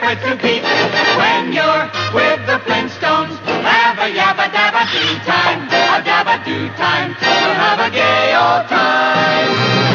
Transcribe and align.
to 0.00 0.32
when 1.20 1.52
you're 1.52 1.84
with 2.12 2.40
the 2.46 2.58
Flintstones. 2.64 3.36
Have 3.62 3.98
a 3.98 4.08
yabba 4.10 4.48
dabba 4.50 4.84
time, 5.24 5.68
a 5.68 6.00
dabba 6.02 6.36
time. 6.76 7.14
We'll 7.20 7.54
have 7.54 7.80
a 7.80 7.90
gay 7.90 8.34
old 8.34 8.68
time. 8.68 9.90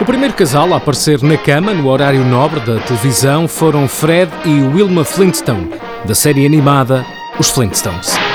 O 0.00 0.04
primeiro 0.04 0.34
casal 0.34 0.72
a 0.72 0.78
aparecer 0.78 1.22
na 1.22 1.36
cama 1.36 1.72
no 1.72 1.88
horário 1.88 2.24
nobre 2.24 2.60
da 2.60 2.80
televisão 2.80 3.46
foram 3.46 3.86
Fred 3.86 4.30
e 4.44 4.62
Wilma 4.62 5.04
Flintstone, 5.04 5.70
da 6.04 6.14
série 6.14 6.44
animada 6.44 7.04
Os 7.38 7.50
Flintstones. 7.50 8.29